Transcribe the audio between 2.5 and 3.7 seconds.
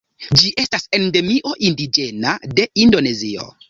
de Indonezio.